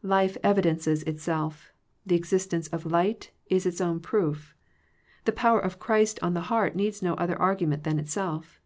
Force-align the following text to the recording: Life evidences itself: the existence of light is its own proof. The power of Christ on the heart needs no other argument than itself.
Life 0.00 0.38
evidences 0.42 1.02
itself: 1.02 1.70
the 2.06 2.14
existence 2.16 2.68
of 2.68 2.86
light 2.90 3.32
is 3.50 3.66
its 3.66 3.82
own 3.82 4.00
proof. 4.00 4.54
The 5.26 5.32
power 5.32 5.60
of 5.60 5.78
Christ 5.78 6.18
on 6.22 6.32
the 6.32 6.40
heart 6.48 6.74
needs 6.74 7.02
no 7.02 7.12
other 7.16 7.38
argument 7.38 7.84
than 7.84 7.98
itself. 7.98 8.62